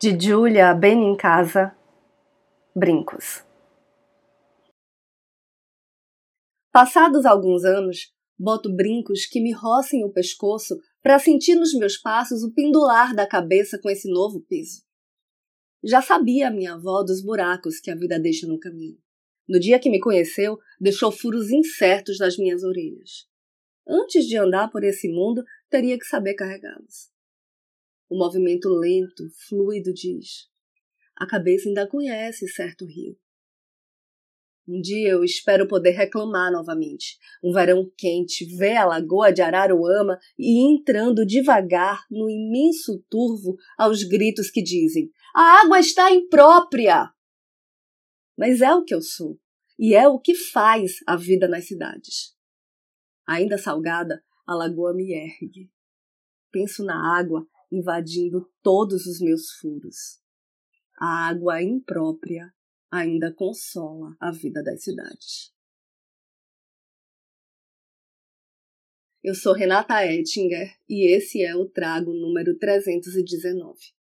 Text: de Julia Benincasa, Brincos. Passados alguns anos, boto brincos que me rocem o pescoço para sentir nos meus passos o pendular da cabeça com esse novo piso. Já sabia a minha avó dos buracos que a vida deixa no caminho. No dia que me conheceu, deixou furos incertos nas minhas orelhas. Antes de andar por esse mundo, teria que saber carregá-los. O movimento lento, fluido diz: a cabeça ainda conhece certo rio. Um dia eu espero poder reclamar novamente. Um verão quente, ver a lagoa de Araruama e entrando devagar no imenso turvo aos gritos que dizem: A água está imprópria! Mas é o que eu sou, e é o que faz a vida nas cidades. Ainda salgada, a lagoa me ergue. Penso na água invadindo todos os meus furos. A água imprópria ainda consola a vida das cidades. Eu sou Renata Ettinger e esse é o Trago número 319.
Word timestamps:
de 0.00 0.16
Julia 0.16 0.72
Benincasa, 0.74 1.76
Brincos. 2.72 3.44
Passados 6.70 7.26
alguns 7.26 7.64
anos, 7.64 8.14
boto 8.38 8.72
brincos 8.72 9.26
que 9.26 9.40
me 9.40 9.52
rocem 9.52 10.04
o 10.04 10.12
pescoço 10.12 10.78
para 11.02 11.18
sentir 11.18 11.56
nos 11.56 11.74
meus 11.74 11.96
passos 11.96 12.44
o 12.44 12.54
pendular 12.54 13.12
da 13.12 13.26
cabeça 13.26 13.76
com 13.82 13.90
esse 13.90 14.08
novo 14.08 14.40
piso. 14.42 14.84
Já 15.82 16.00
sabia 16.00 16.46
a 16.46 16.50
minha 16.52 16.74
avó 16.74 17.02
dos 17.02 17.20
buracos 17.20 17.80
que 17.80 17.90
a 17.90 17.96
vida 17.96 18.20
deixa 18.20 18.46
no 18.46 18.60
caminho. 18.60 18.98
No 19.48 19.58
dia 19.58 19.80
que 19.80 19.90
me 19.90 19.98
conheceu, 19.98 20.60
deixou 20.80 21.10
furos 21.10 21.50
incertos 21.50 22.20
nas 22.20 22.36
minhas 22.36 22.62
orelhas. 22.62 23.26
Antes 23.84 24.26
de 24.26 24.36
andar 24.36 24.70
por 24.70 24.84
esse 24.84 25.08
mundo, 25.08 25.42
teria 25.68 25.98
que 25.98 26.06
saber 26.06 26.34
carregá-los. 26.34 27.17
O 28.08 28.16
movimento 28.16 28.68
lento, 28.68 29.28
fluido 29.48 29.92
diz: 29.92 30.48
a 31.18 31.26
cabeça 31.26 31.68
ainda 31.68 31.86
conhece 31.86 32.46
certo 32.46 32.86
rio. 32.86 33.18
Um 34.68 34.80
dia 34.80 35.08
eu 35.08 35.24
espero 35.24 35.66
poder 35.66 35.90
reclamar 35.90 36.52
novamente. 36.52 37.18
Um 37.42 37.52
verão 37.52 37.90
quente, 37.96 38.44
ver 38.56 38.76
a 38.76 38.84
lagoa 38.84 39.32
de 39.32 39.42
Araruama 39.42 40.18
e 40.38 40.72
entrando 40.72 41.26
devagar 41.26 42.04
no 42.10 42.30
imenso 42.30 43.02
turvo 43.10 43.56
aos 43.76 44.04
gritos 44.04 44.50
que 44.50 44.62
dizem: 44.62 45.10
A 45.34 45.62
água 45.62 45.80
está 45.80 46.12
imprópria! 46.12 47.10
Mas 48.36 48.60
é 48.60 48.72
o 48.72 48.84
que 48.84 48.94
eu 48.94 49.02
sou, 49.02 49.40
e 49.76 49.94
é 49.94 50.06
o 50.06 50.20
que 50.20 50.34
faz 50.34 50.98
a 51.06 51.16
vida 51.16 51.48
nas 51.48 51.66
cidades. 51.66 52.36
Ainda 53.26 53.58
salgada, 53.58 54.22
a 54.46 54.54
lagoa 54.54 54.94
me 54.94 55.12
ergue. 55.12 55.68
Penso 56.52 56.84
na 56.84 57.18
água 57.18 57.44
invadindo 57.70 58.50
todos 58.62 59.06
os 59.06 59.20
meus 59.20 59.50
furos. 59.52 60.20
A 60.98 61.28
água 61.28 61.62
imprópria 61.62 62.52
ainda 62.90 63.32
consola 63.32 64.16
a 64.20 64.30
vida 64.30 64.62
das 64.62 64.82
cidades. 64.82 65.52
Eu 69.22 69.34
sou 69.34 69.52
Renata 69.52 70.06
Ettinger 70.06 70.74
e 70.88 71.06
esse 71.06 71.42
é 71.42 71.54
o 71.54 71.68
Trago 71.68 72.12
número 72.14 72.56
319. 72.56 73.97